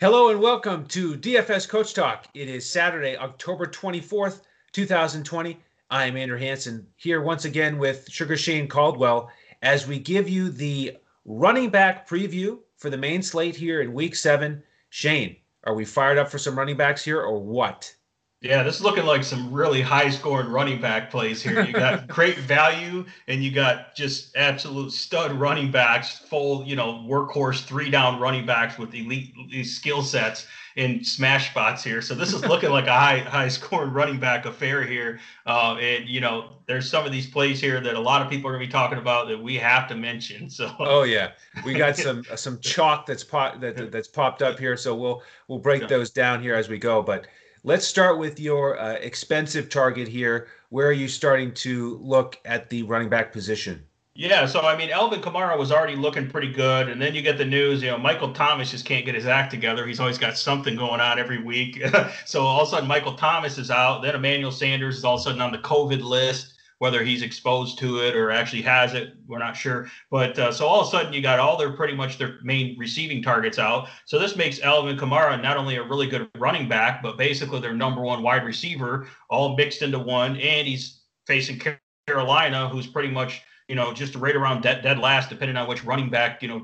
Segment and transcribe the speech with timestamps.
[0.00, 2.24] Hello and welcome to DFS Coach Talk.
[2.32, 4.40] It is Saturday, October 24th,
[4.72, 5.60] 2020.
[5.90, 9.30] I am Andrew Hanson here once again with Sugar Shane Caldwell
[9.60, 14.14] as we give you the running back preview for the main slate here in week
[14.14, 14.62] seven.
[14.88, 17.94] Shane, are we fired up for some running backs here or what?
[18.42, 21.62] Yeah, this is looking like some really high scoring running back plays here.
[21.62, 27.04] You got great value and you got just absolute stud running backs, full, you know,
[27.06, 32.00] workhorse three down running backs with elite, elite skill sets in smash spots here.
[32.00, 35.20] So this is looking like a high high scoring running back affair here.
[35.44, 38.48] Uh, and you know, there's some of these plays here that a lot of people
[38.48, 40.48] are gonna be talking about that we have to mention.
[40.48, 41.32] So oh yeah,
[41.62, 44.78] we got some some chalk that's pop that that's popped up here.
[44.78, 47.02] So we'll we'll break those down here as we go.
[47.02, 47.26] But
[47.62, 50.48] Let's start with your uh, expensive target here.
[50.70, 53.84] Where are you starting to look at the running back position?
[54.14, 57.36] Yeah, so I mean, Alvin Kamara was already looking pretty good, and then you get
[57.38, 59.86] the news, you know, Michael Thomas just can't get his act together.
[59.86, 61.82] He's always got something going on every week.
[62.24, 64.00] so all of a sudden, Michael Thomas is out.
[64.02, 66.49] Then Emmanuel Sanders is all of a sudden on the COVID list
[66.80, 69.86] whether he's exposed to it or actually has it, we're not sure.
[70.10, 72.74] But uh, so all of a sudden, you got all their pretty much their main
[72.78, 73.88] receiving targets out.
[74.06, 77.74] So this makes Alvin Kamara not only a really good running back, but basically their
[77.74, 80.38] number one wide receiver, all mixed into one.
[80.38, 81.60] And he's facing
[82.06, 85.84] Carolina, who's pretty much you know just right around dead, dead last, depending on which
[85.84, 86.60] running back you know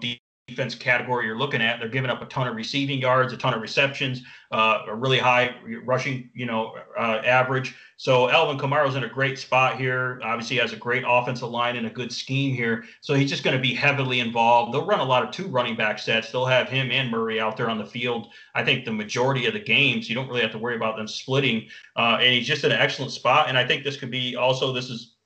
[0.47, 1.81] defense category you're looking at.
[1.81, 5.19] They're giving up a ton of receiving yards, a ton of receptions, uh, a really
[5.19, 7.75] high rushing, you know, uh, average.
[7.97, 10.21] So Alvin Kamara's in a great spot here.
[10.23, 12.85] Obviously, has a great offensive line and a good scheme here.
[13.01, 14.73] So he's just going to be heavily involved.
[14.73, 16.31] They'll run a lot of two running back sets.
[16.31, 18.29] They'll have him and Murray out there on the field.
[18.55, 21.09] I think the majority of the games, you don't really have to worry about them
[21.09, 21.69] splitting.
[21.97, 23.49] Uh, and he's just in an excellent spot.
[23.49, 25.17] And I think this could be also this is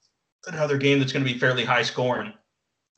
[0.46, 2.32] another game that's going to be fairly high scoring.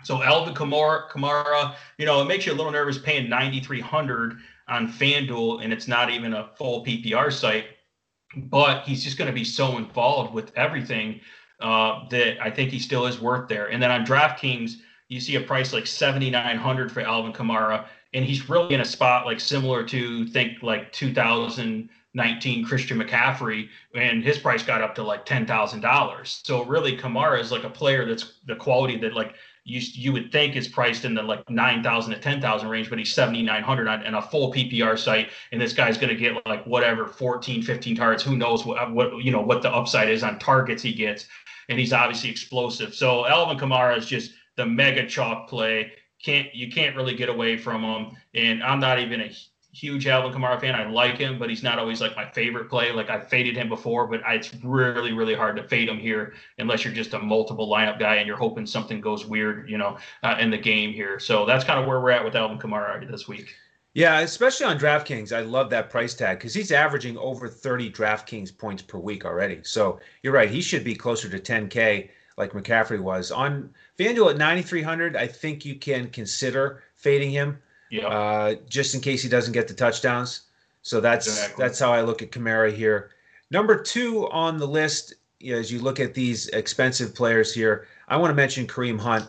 [0.04, 4.88] So Alvin Kamara, Kamara, you know, it makes you a little nervous paying 9,300 on
[4.88, 7.66] FanDuel, and it's not even a full PPR site.
[8.36, 11.20] But he's just going to be so involved with everything
[11.60, 13.66] uh, that I think he still is worth there.
[13.66, 14.76] And then on DraftKings,
[15.08, 19.26] you see a price like 7,900 for Alvin Kamara, and he's really in a spot
[19.26, 25.24] like similar to think like 2019 Christian McCaffrey, and his price got up to like
[25.24, 26.40] ten thousand dollars.
[26.44, 29.34] So really, Kamara is like a player that's the quality that like
[29.64, 33.12] you you would think is priced in the like 9,000 to 10,000 range, but he's
[33.14, 35.30] 7,900 on, on a full PPR site.
[35.52, 38.22] And this guy's going to get like whatever 14, 15 targets.
[38.24, 41.26] Who knows what, what, you know, what the upside is on targets he gets.
[41.68, 42.94] And he's obviously explosive.
[42.94, 45.92] So Alvin Kamara is just the mega chalk play.
[46.24, 48.16] Can't, you can't really get away from him.
[48.34, 49.30] And I'm not even a
[49.72, 50.74] huge Alvin Kamara fan.
[50.74, 52.92] I like him, but he's not always like my favorite play.
[52.92, 56.84] Like I faded him before, but it's really, really hard to fade him here unless
[56.84, 60.36] you're just a multiple lineup guy and you're hoping something goes weird, you know, uh,
[60.38, 61.18] in the game here.
[61.18, 63.54] So that's kind of where we're at with Alvin Kamara this week.
[63.94, 68.56] Yeah, especially on DraftKings, I love that price tag because he's averaging over 30 DraftKings
[68.56, 69.60] points per week already.
[69.64, 73.30] So you're right, he should be closer to 10K like McCaffrey was.
[73.30, 77.58] On FanDuel at 9,300, I think you can consider fading him
[77.92, 78.08] yeah.
[78.08, 80.42] Uh, just in case he doesn't get the touchdowns.
[80.80, 81.62] So that's exactly.
[81.62, 83.10] that's how I look at Kamara here.
[83.50, 87.86] Number two on the list, you know, as you look at these expensive players here,
[88.08, 89.26] I want to mention Kareem Hunt,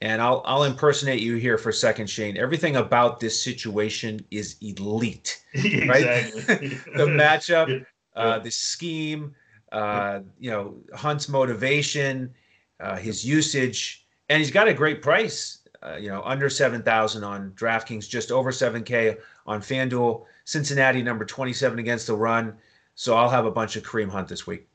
[0.00, 2.38] and I'll I'll impersonate you here for a second, Shane.
[2.38, 6.32] Everything about this situation is elite, right?
[6.32, 7.84] the matchup,
[8.16, 9.34] uh, the scheme,
[9.72, 12.32] uh, you know, Hunt's motivation,
[12.80, 17.50] uh, his usage, and he's got a great price uh, you know, under 7,000 on
[17.52, 20.24] DraftKings, just over 7K on FanDuel.
[20.44, 22.54] Cincinnati, number 27 against the run.
[22.94, 24.68] So I'll have a bunch of Kareem Hunt this week.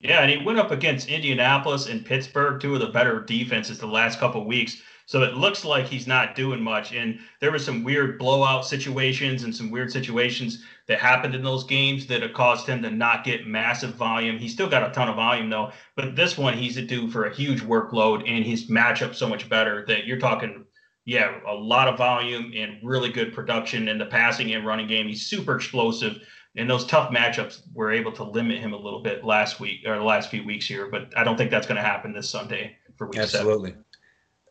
[0.00, 3.86] Yeah, and he went up against Indianapolis and Pittsburgh, two of the better defenses the
[3.86, 4.82] last couple weeks.
[5.06, 6.92] So it looks like he's not doing much.
[6.92, 11.62] And there were some weird blowout situations and some weird situations that happened in those
[11.62, 14.36] games that have caused him to not get massive volume.
[14.36, 17.34] He still got a ton of volume though, but this one he's due for a
[17.34, 20.64] huge workload and his matchup so much better that you're talking,
[21.04, 25.06] yeah, a lot of volume and really good production in the passing and running game.
[25.06, 26.18] He's super explosive.
[26.56, 29.94] And those tough matchups were able to limit him a little bit last week or
[29.96, 32.76] the last few weeks here, but I don't think that's going to happen this Sunday
[32.96, 33.70] for week Absolutely.
[33.70, 33.84] seven.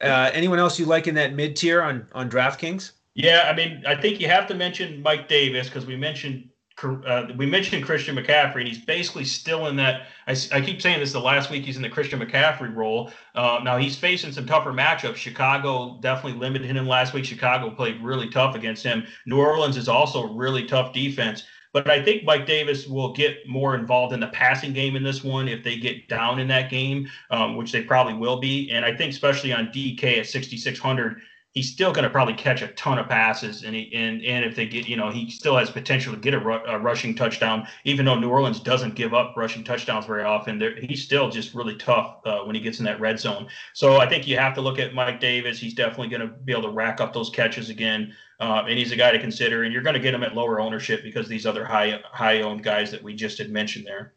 [0.01, 2.91] Uh, anyone else you like in that mid tier on on DraftKings?
[3.13, 6.49] Yeah, I mean, I think you have to mention Mike Davis because we mentioned
[6.83, 10.07] uh, we mentioned Christian McCaffrey, and he's basically still in that.
[10.27, 13.11] I, I keep saying this the last week he's in the Christian McCaffrey role.
[13.33, 15.15] Uh, now he's facing some tougher matchups.
[15.15, 17.23] Chicago definitely limited him last week.
[17.23, 19.05] Chicago played really tough against him.
[19.25, 21.45] New Orleans is also a really tough defense.
[21.75, 25.25] But I think Mike Davis will get more involved in the passing game in this
[25.25, 28.71] one if they get down in that game, um, which they probably will be.
[28.71, 31.19] And I think especially on DK at 6,600,
[31.55, 34.55] he's still going to probably catch a ton of passes, and he and and if
[34.55, 37.65] they get, you know, he still has potential to get a, ru- a rushing touchdown.
[37.85, 41.75] Even though New Orleans doesn't give up rushing touchdowns very often, he's still just really
[41.77, 43.47] tough uh, when he gets in that red zone.
[43.73, 45.57] So I think you have to look at Mike Davis.
[45.57, 48.13] He's definitely going to be able to rack up those catches again.
[48.39, 50.59] Uh, and he's a guy to consider, and you're going to get him at lower
[50.59, 54.13] ownership because these other high high owned guys that we just had mentioned there.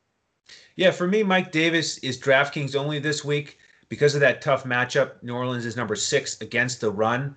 [0.75, 3.59] Yeah, for me, Mike Davis is DraftKings only this week
[3.89, 5.23] because of that tough matchup.
[5.23, 7.35] New Orleans is number six against the run,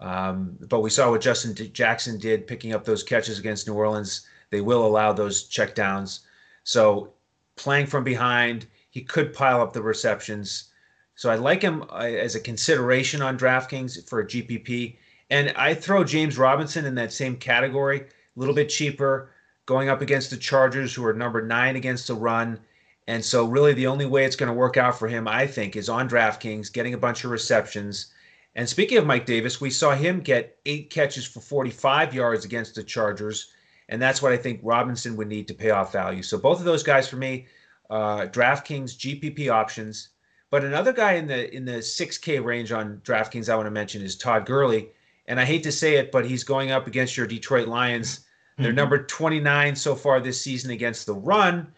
[0.00, 4.26] um, but we saw what Justin Jackson did picking up those catches against New Orleans.
[4.50, 6.20] They will allow those checkdowns.
[6.64, 7.12] So
[7.56, 10.70] playing from behind, he could pile up the receptions.
[11.16, 14.96] So I like him uh, as a consideration on DraftKings for a GPP.
[15.30, 18.06] And I throw James Robinson in that same category, a
[18.36, 19.30] little bit cheaper,
[19.66, 22.60] going up against the Chargers, who are number nine against the run.
[23.06, 25.76] And so, really, the only way it's going to work out for him, I think,
[25.76, 28.12] is on DraftKings, getting a bunch of receptions.
[28.54, 32.74] And speaking of Mike Davis, we saw him get eight catches for 45 yards against
[32.74, 33.52] the Chargers.
[33.90, 36.22] And that's what I think Robinson would need to pay off value.
[36.22, 37.46] So, both of those guys for me,
[37.90, 40.08] uh, DraftKings GPP options.
[40.50, 44.02] But another guy in the in the 6K range on DraftKings I want to mention
[44.02, 44.90] is Todd Gurley.
[45.26, 48.20] And I hate to say it, but he's going up against your Detroit Lions.
[48.56, 48.76] They're mm-hmm.
[48.76, 51.72] number 29 so far this season against the run.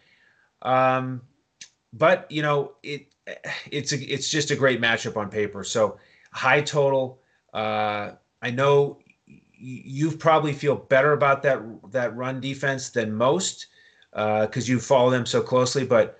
[0.61, 1.21] Um,
[1.93, 3.07] but you know, it
[3.71, 5.63] it's a, it's just a great matchup on paper.
[5.63, 5.97] So
[6.31, 7.19] high total.
[7.53, 8.11] Uh,
[8.41, 8.99] I know
[9.59, 11.61] you probably feel better about that
[11.91, 13.67] that run defense than most
[14.11, 15.85] because uh, you follow them so closely.
[15.85, 16.17] But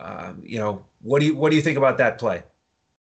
[0.00, 2.42] um, you know, what do you what do you think about that play?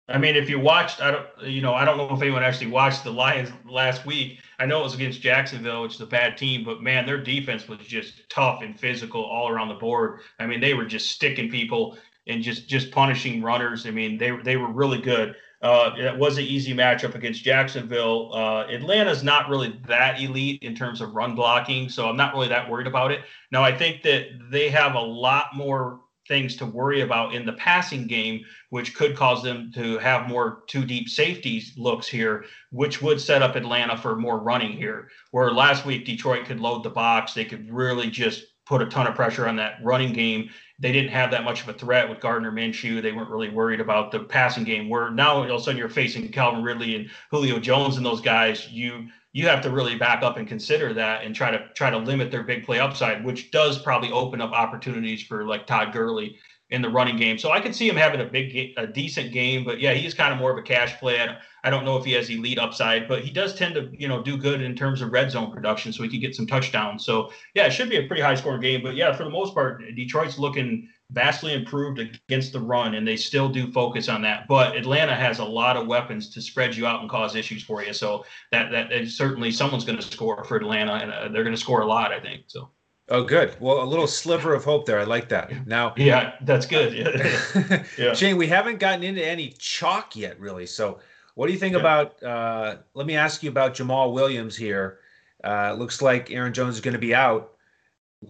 [0.09, 2.71] I mean, if you watched, I don't, you know, I don't know if anyone actually
[2.71, 4.41] watched the Lions last week.
[4.59, 7.69] I know it was against Jacksonville, which is a bad team, but man, their defense
[7.69, 10.21] was just tough and physical all around the board.
[10.39, 11.97] I mean, they were just sticking people
[12.27, 13.87] and just just punishing runners.
[13.87, 15.37] I mean, they they were really good.
[15.62, 18.31] Uh, it was an easy matchup against Jacksonville.
[18.35, 22.49] Uh, Atlanta's not really that elite in terms of run blocking, so I'm not really
[22.49, 23.23] that worried about it.
[23.51, 27.53] Now, I think that they have a lot more things to worry about in the
[27.55, 33.03] passing game, which could cause them to have more two deep safety looks here, which
[33.03, 35.09] would set up Atlanta for more running here.
[35.31, 39.06] Where last week Detroit could load the box, they could really just put a ton
[39.06, 40.49] of pressure on that running game.
[40.79, 43.03] They didn't have that much of a threat with Gardner Minshew.
[43.03, 44.88] They weren't really worried about the passing game.
[44.88, 48.20] Where now all of a sudden you're facing Calvin Ridley and Julio Jones and those
[48.20, 48.69] guys.
[48.70, 51.99] You you have to really back up and consider that and try to try to
[51.99, 56.37] limit their big play upside, which does probably open up opportunities for like Todd Gurley
[56.71, 57.37] in the running game.
[57.37, 60.33] So I could see him having a big, a decent game, but yeah, he's kind
[60.33, 61.29] of more of a cash play.
[61.63, 64.23] I don't know if he has elite upside, but he does tend to, you know,
[64.23, 67.05] do good in terms of red zone production, so he could get some touchdowns.
[67.05, 68.83] So yeah, it should be a pretty high scoring game.
[68.83, 73.17] But yeah, for the most part, Detroit's looking vastly improved against the run, and they
[73.17, 74.49] still do focus on that.
[74.49, 77.83] But Atlanta has a lot of weapons to spread you out and cause issues for
[77.85, 77.93] you.
[77.93, 81.55] So that that, that certainly someone's going to score for Atlanta, and uh, they're going
[81.55, 82.45] to score a lot, I think.
[82.47, 82.71] So.
[83.11, 83.55] Oh, good.
[83.61, 84.99] Well, a little sliver of hope there.
[84.99, 85.67] I like that.
[85.67, 86.95] Now, yeah, that's good.
[87.99, 88.12] yeah.
[88.15, 90.67] Shane, we haven't gotten into any chalk yet, really.
[90.67, 91.01] So,
[91.35, 91.81] what do you think yeah.
[91.81, 92.23] about?
[92.23, 95.01] Uh, let me ask you about Jamaal Williams here.
[95.43, 97.53] Uh, looks like Aaron Jones is going to be out.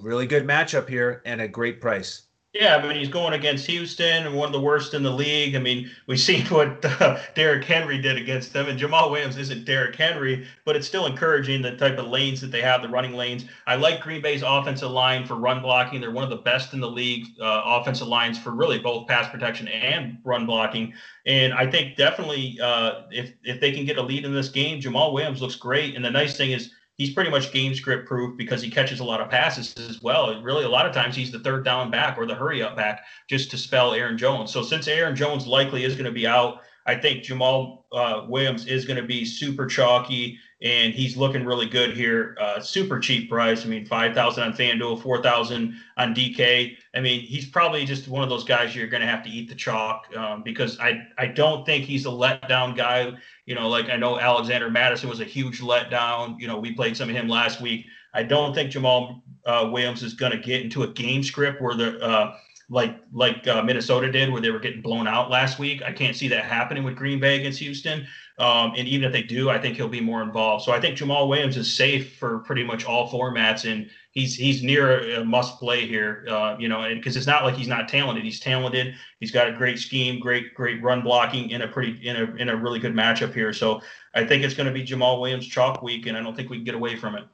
[0.03, 2.23] Really good matchup here and a great price.
[2.55, 5.57] Yeah, I mean he's going against Houston and one of the worst in the league.
[5.57, 9.65] I mean we've seen what uh, Derrick Henry did against them, and Jamaal Williams isn't
[9.65, 13.15] Derrick Henry, but it's still encouraging the type of lanes that they have, the running
[13.15, 13.45] lanes.
[13.67, 16.01] I like Green Bay's offensive line for run blocking.
[16.01, 19.29] They're one of the best in the league uh, offensive lines for really both pass
[19.29, 20.95] protection and run blocking.
[21.27, 24.81] And I think definitely uh, if if they can get a lead in this game,
[24.81, 25.97] Jamaal Williams looks great.
[25.97, 29.05] And the nice thing is he's pretty much game script proof because he catches a
[29.05, 30.31] lot of passes as well.
[30.31, 32.77] And really, a lot of times he's the third down back or the hurry up
[32.77, 34.53] back just to spell Aaron Jones.
[34.53, 38.67] So since Aaron Jones likely is going to be out, I think Jamaal uh, Williams
[38.67, 42.37] is going to be super chalky and he's looking really good here.
[42.41, 43.65] Uh, super cheap price.
[43.65, 46.77] I mean, five thousand on FanDuel, four thousand on DK.
[46.95, 49.49] I mean, he's probably just one of those guys you're going to have to eat
[49.51, 53.13] the chalk um, because I I don't think he's a letdown guy.
[53.45, 56.41] You know, like I know Alexander Mattison was a huge letdown.
[56.41, 57.85] You know, we played some of him last week.
[58.15, 61.75] I don't think Jamaal uh, Williams is going to get into a game script where
[61.75, 62.37] the uh,
[62.71, 65.83] like like uh, Minnesota did, where they were getting blown out last week.
[65.83, 68.07] I can't see that happening with Green Bay against Houston.
[68.39, 70.65] Um, and even if they do, I think he'll be more involved.
[70.65, 74.63] So I think Jamaal Williams is safe for pretty much all formats, and he's he's
[74.63, 76.27] near a must play here.
[76.29, 78.25] Uh, you know, and because it's not like he's not talented.
[78.25, 78.95] He's talented.
[79.21, 82.49] He's got a great scheme, great great run blocking in a pretty in a in
[82.49, 83.53] a really good matchup here.
[83.53, 83.83] So
[84.15, 86.57] I think it's going to be Jamaal Williams chalk week, and I don't think we
[86.57, 87.25] can get away from it.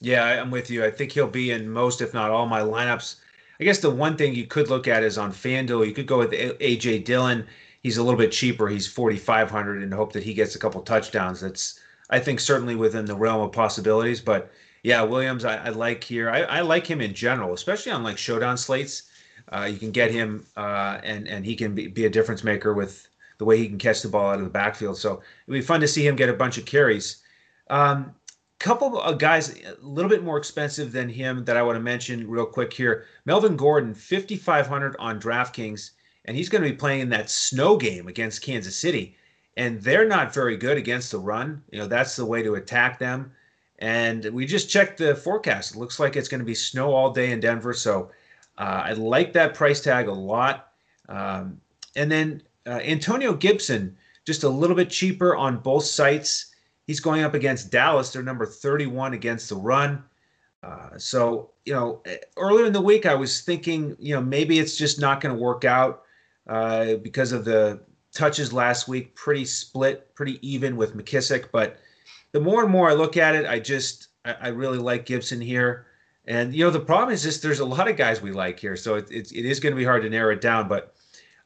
[0.00, 0.84] Yeah, I'm with you.
[0.84, 3.16] I think he'll be in most, if not all, my lineups.
[3.60, 6.18] I guess the one thing you could look at is on FanDuel, you could go
[6.18, 7.46] with AJ Dillon
[7.82, 8.68] he's a little bit cheaper.
[8.68, 11.40] He's 4,500 and hope that he gets a couple touchdowns.
[11.40, 14.20] That's, I think, certainly within the realm of possibilities.
[14.20, 14.50] But
[14.82, 16.30] yeah, Williams, I, I like here.
[16.30, 19.04] I, I, like him in general, especially on like showdown slates.
[19.50, 22.74] Uh, you can get him, uh, and and he can be, be, a difference maker
[22.74, 24.98] with the way he can catch the ball out of the backfield.
[24.98, 27.22] So it'd be fun to see him get a bunch of carries.
[27.70, 28.14] Um,
[28.58, 32.28] couple of guys a little bit more expensive than him that I want to mention
[32.28, 33.06] real quick here.
[33.24, 35.90] Melvin Gordon, 5,500 on DraftKings,
[36.24, 39.16] and he's going to be playing in that snow game against Kansas City.
[39.56, 41.62] And they're not very good against the run.
[41.70, 43.32] You know, that's the way to attack them.
[43.78, 45.74] And we just checked the forecast.
[45.74, 47.72] It looks like it's going to be snow all day in Denver.
[47.72, 48.10] So
[48.56, 50.72] uh, I like that price tag a lot.
[51.08, 51.60] Um,
[51.96, 53.96] and then uh, Antonio Gibson,
[54.26, 56.54] just a little bit cheaper on both sites.
[56.88, 58.10] He's going up against Dallas.
[58.10, 60.02] They're number 31 against the run.
[60.62, 62.02] Uh, so, you know,
[62.38, 65.40] earlier in the week, I was thinking, you know, maybe it's just not going to
[65.40, 66.04] work out
[66.48, 67.82] uh, because of the
[68.14, 69.14] touches last week.
[69.14, 71.50] Pretty split, pretty even with McKissic.
[71.52, 71.76] But
[72.32, 75.42] the more and more I look at it, I just, I, I really like Gibson
[75.42, 75.88] here.
[76.24, 78.76] And, you know, the problem is just there's a lot of guys we like here.
[78.76, 80.68] So it, it, it is going to be hard to narrow it down.
[80.68, 80.94] But,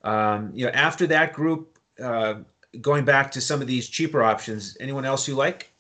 [0.05, 2.35] um, you know, after that group, uh,
[2.81, 5.73] going back to some of these cheaper options, anyone else you like?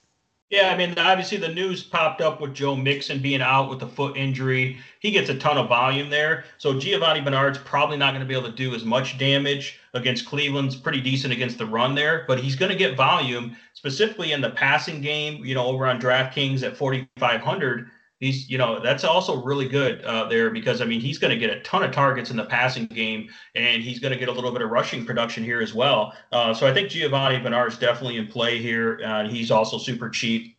[0.53, 3.87] Yeah, I mean, obviously the news popped up with Joe Mixon being out with a
[3.87, 4.77] foot injury.
[5.01, 6.45] He gets a ton of volume there.
[6.59, 10.27] So Giovani Bernard's probably not going to be able to do as much damage against
[10.27, 14.43] Cleveland's pretty decent against the run there, but he's going to get volume specifically in
[14.43, 17.91] the passing game, you know, over on DraftKings at 4,500
[18.23, 21.37] he's you know that's also really good uh, there because I mean he's going to
[21.37, 24.33] get a ton of targets in the passing game and he's going to get a
[24.33, 26.15] little bit of rushing production here as well.
[26.31, 29.01] Uh, so I think Giovani Bernard is definitely in play here.
[29.05, 30.57] Uh, he's also super cheap.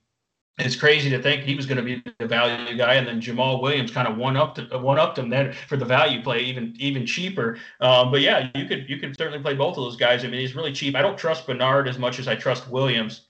[0.59, 3.59] It's crazy to think he was going to be the value guy, and then Jamaal
[3.59, 7.07] Williams kind of one up one upped him then for the value play, even even
[7.07, 7.57] cheaper.
[7.79, 10.23] Um, but yeah, you could you could certainly play both of those guys.
[10.23, 10.95] I mean, he's really cheap.
[10.95, 13.29] I don't trust Bernard as much as I trust Williams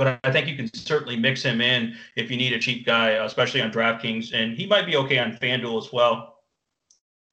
[0.00, 3.10] but I think you can certainly mix him in if you need a cheap guy,
[3.10, 4.32] especially on DraftKings.
[4.32, 6.38] And he might be okay on FanDuel as well.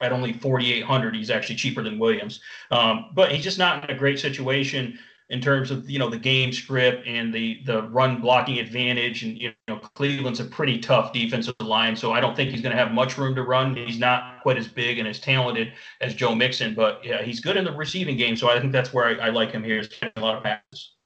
[0.01, 2.41] At only 4,800, he's actually cheaper than Williams.
[2.69, 6.19] Um, but he's just not in a great situation in terms of you know the
[6.19, 9.23] game script and the the run blocking advantage.
[9.23, 12.75] And you know Cleveland's a pretty tough defensive line, so I don't think he's going
[12.75, 13.77] to have much room to run.
[13.77, 15.71] He's not quite as big and as talented
[16.01, 18.35] as Joe Mixon, but yeah, he's good in the receiving game.
[18.35, 19.77] So I think that's where I, I like him here.
[19.77, 20.96] He's getting a lot of passes.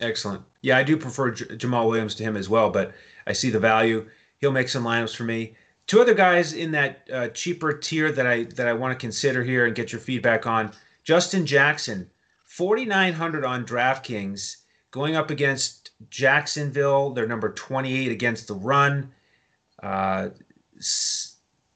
[0.00, 0.42] Excellent.
[0.62, 2.92] Yeah, I do prefer J- Jamaal Williams to him as well, but
[3.26, 4.08] I see the value.
[4.38, 5.54] He'll make some lineups for me.
[5.86, 9.42] Two other guys in that uh, cheaper tier that I that I want to consider
[9.42, 10.72] here and get your feedback on.
[11.04, 12.08] Justin Jackson,
[12.44, 14.56] 4900 on DraftKings,
[14.90, 17.10] going up against Jacksonville.
[17.10, 19.10] They're number 28 against the run.
[19.82, 20.28] Uh,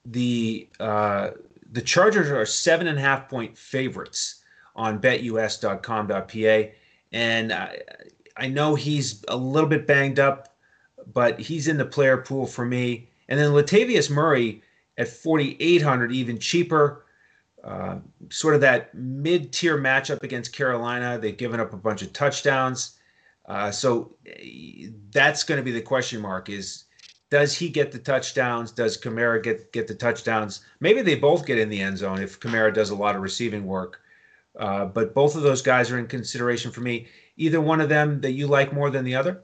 [0.06, 1.30] the uh,
[1.72, 4.42] the Chargers are seven and a half point favorites
[4.76, 6.72] on BetUS.com.pa,
[7.14, 7.78] and I,
[8.36, 10.56] I know he's a little bit banged up,
[11.12, 13.08] but he's in the player pool for me.
[13.28, 14.62] And then Latavius Murray
[14.98, 17.04] at 4,800, even cheaper.
[17.62, 17.98] Uh,
[18.30, 21.16] sort of that mid-tier matchup against Carolina.
[21.16, 22.98] They've given up a bunch of touchdowns.
[23.46, 24.16] Uh, so
[25.12, 26.84] that's going to be the question mark is
[27.30, 28.72] does he get the touchdowns?
[28.72, 30.60] Does Kamara get get the touchdowns?
[30.80, 33.66] Maybe they both get in the end zone if Kamara does a lot of receiving
[33.66, 34.00] work.
[34.58, 38.20] Uh, but both of those guys are in consideration for me either one of them
[38.20, 39.42] that you like more than the other?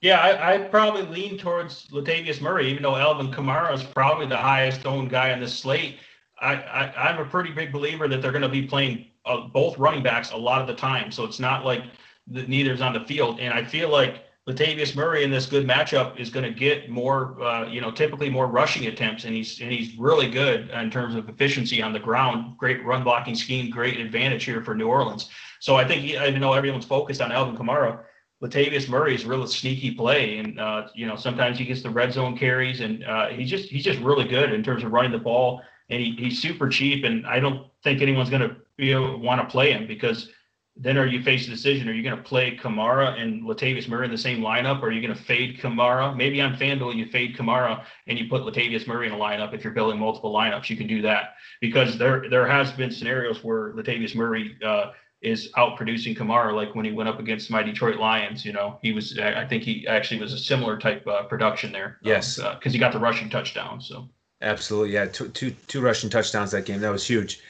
[0.00, 4.36] Yeah, I, I probably lean towards Latavius Murray, even though Alvin Kamara is probably the
[4.36, 5.98] highest owned guy on this slate.
[6.40, 9.76] I, I, am a pretty big believer that they're going to be playing uh, both
[9.76, 11.12] running backs a lot of the time.
[11.12, 11.82] So it's not like
[12.26, 13.40] the, neither's on the field.
[13.40, 17.40] And I feel like Latavius Murray in this good matchup is going to get more,
[17.42, 21.14] uh, you know, typically more rushing attempts, and he's and he's really good in terms
[21.14, 22.56] of efficiency on the ground.
[22.56, 25.30] Great run blocking scheme, great advantage here for New Orleans.
[25.60, 28.00] So I think I know everyone's focused on Alvin Kamara.
[28.42, 31.90] Latavius Murray is a real sneaky play, and uh, you know sometimes he gets the
[31.90, 35.12] red zone carries, and uh, he's just he's just really good in terms of running
[35.12, 38.94] the ball, and he, he's super cheap, and I don't think anyone's going to you
[38.94, 40.30] know, want to play him because
[40.82, 41.88] then are you face a decision?
[41.90, 44.92] Are you going to play Kamara and Latavius Murray in the same lineup, or are
[44.92, 46.16] you going to fade Kamara?
[46.16, 49.52] Maybe on FanDuel you fade Kamara and you put Latavius Murray in a lineup.
[49.52, 53.44] If you're building multiple lineups, you can do that because there there has been scenarios
[53.44, 57.62] where Latavius Murray uh, is out producing Kamara, like when he went up against my
[57.62, 58.46] Detroit Lions.
[58.46, 59.18] You know, he was.
[59.18, 61.98] I think he actually was a similar type uh, production there.
[62.02, 63.82] Yes, because um, uh, he got the rushing touchdown.
[63.82, 64.08] So
[64.40, 66.80] absolutely, yeah, two, two two rushing touchdowns that game.
[66.80, 67.40] That was huge.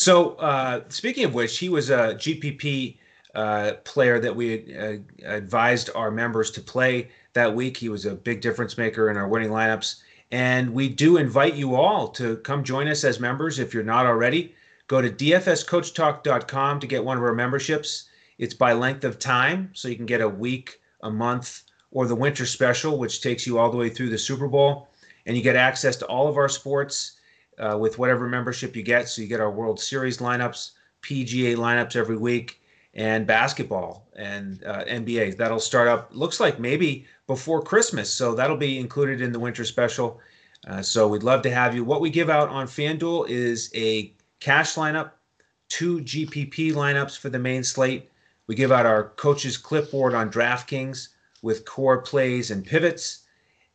[0.00, 2.96] So uh, speaking of which, he was a GPP
[3.34, 7.76] uh, player that we uh, advised our members to play that week.
[7.76, 10.00] He was a big difference maker in our winning lineups.
[10.30, 14.06] And we do invite you all to come join us as members if you're not
[14.06, 14.54] already
[14.90, 18.08] Go to dfscoachtalk.com to get one of our memberships.
[18.38, 22.16] It's by length of time, so you can get a week, a month, or the
[22.16, 24.88] winter special, which takes you all the way through the Super Bowl.
[25.26, 27.19] And you get access to all of our sports
[27.60, 29.08] uh, with whatever membership you get.
[29.08, 32.60] So you get our World Series lineups, PGA lineups every week,
[32.94, 35.36] and basketball and uh, NBA.
[35.36, 38.12] That'll start up, looks like maybe before Christmas.
[38.12, 40.20] So that'll be included in the winter special.
[40.66, 41.84] Uh, so we'd love to have you.
[41.84, 45.12] What we give out on FanDuel is a cash lineup,
[45.68, 48.10] two GPP lineups for the main slate.
[48.46, 51.08] We give out our coach's clipboard on DraftKings
[51.42, 53.19] with core plays and pivots.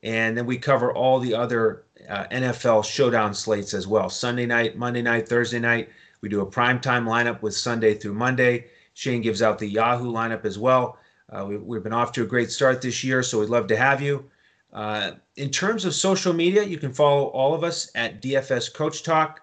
[0.06, 4.08] And then we cover all the other uh, NFL showdown slates as well.
[4.08, 5.90] Sunday night, Monday night, Thursday night.
[6.22, 8.68] We do a primetime lineup with Sunday through Monday.
[8.94, 11.00] Shane gives out the Yahoo lineup as well.
[11.30, 13.76] Uh, we, have been off to a great start this year, so we'd love to
[13.76, 14.30] have you.
[14.72, 19.02] Uh, in terms of social media, you can follow all of us at DFS Coach
[19.02, 19.42] Talk.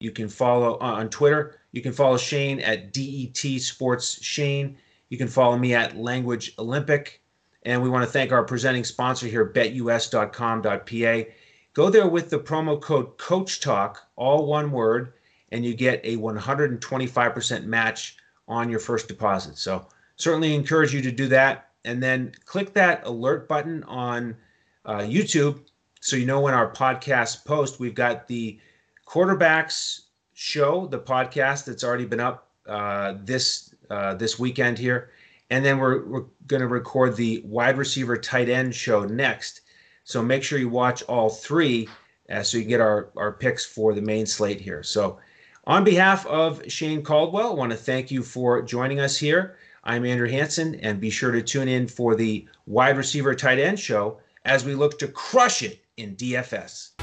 [0.00, 1.60] You can follow uh, on Twitter.
[1.70, 4.76] You can follow Shane at DET Sports Shane.
[5.08, 7.22] You can follow me at Language Olympic.
[7.62, 11.30] And we want to thank our presenting sponsor here, betus.com.pa.
[11.74, 15.12] Go there with the promo code Coach Talk, all one word,
[15.52, 18.16] and you get a 125% match
[18.48, 19.58] on your first deposit.
[19.58, 19.86] So
[20.16, 21.68] certainly encourage you to do that.
[21.84, 24.36] And then click that alert button on
[24.84, 25.60] uh, YouTube
[26.00, 27.78] so you know when our podcast post.
[27.78, 28.58] We've got the
[29.06, 30.00] quarterbacks
[30.34, 35.10] show, the podcast that's already been up uh, this uh, this weekend here,
[35.50, 39.62] and then we're, we're going to record the wide receiver tight end show next.
[40.04, 41.88] So make sure you watch all three
[42.30, 44.82] uh, so you get our our picks for the main slate here.
[44.82, 45.18] So
[45.64, 49.56] on behalf of Shane Caldwell, I want to thank you for joining us here.
[49.84, 53.80] I'm Andrew Hanson, and be sure to tune in for the wide receiver tight end
[53.80, 56.99] show as we look to crush it in DFS.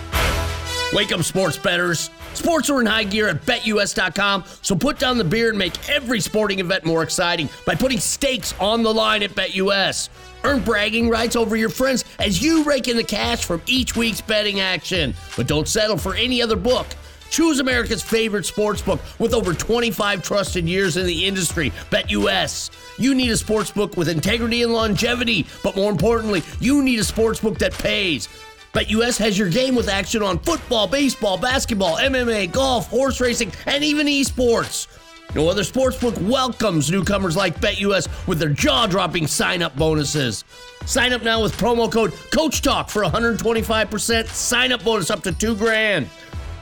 [0.93, 2.09] Wake up, sports betters.
[2.33, 6.21] Sports are in high gear at betus.com, so put down the beer and make every
[6.21, 10.07] sporting event more exciting by putting stakes on the line at BetUS.
[10.45, 14.21] Earn bragging rights over your friends as you rake in the cash from each week's
[14.21, 15.13] betting action.
[15.35, 16.87] But don't settle for any other book.
[17.29, 22.69] Choose America's favorite sports book with over 25 trusted years in the industry, BetUS.
[22.97, 27.03] You need a sports book with integrity and longevity, but more importantly, you need a
[27.03, 28.29] sports book that pays.
[28.77, 33.83] BetUS has your game with action on football, baseball, basketball, MMA, golf, horse racing, and
[33.83, 34.85] even esports.
[35.33, 40.43] No other sportsbook welcomes newcomers like BetUS with their jaw-dropping sign-up bonuses.
[40.85, 46.07] Sign up now with promo code CoachTalk for 125% sign-up bonus up to two grand.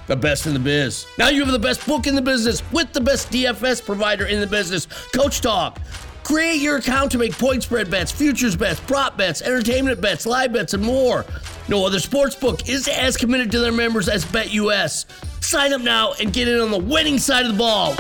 [0.08, 1.08] The best in the biz.
[1.18, 4.40] Now you have the best book in the business with the best DFS provider in
[4.40, 5.82] the business, Coach Talk.
[6.26, 10.52] Create your account to make point spread bets, futures bets, prop bets, entertainment bets, live
[10.52, 11.24] bets, and more.
[11.68, 15.06] No other sportsbook is as committed to their members as BetUS.
[15.44, 17.96] Sign up now and get in on the winning side of the ball.